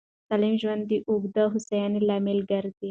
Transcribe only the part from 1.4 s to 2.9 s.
هوساینې لامل ګرځي.